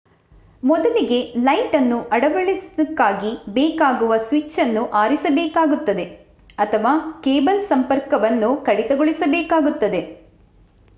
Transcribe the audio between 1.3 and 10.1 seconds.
ಲೈಟನ್ನು ಅಳವಡಿಸಲಿಕ್ಕಾಗಿ ಬೇಕಾಗುವ ಸ್ವಿಚ್ಚನ್ನು ಆರಿಸಬೇಕಾಗುತ್ತದೆ ಅಥವಾ ಕೇಬಲ್ ಸಂಪರ್ಕವನ್ನು ಕಡಿತಗೊಳಿಸಬೇಕಾಗುತ್ತದೆ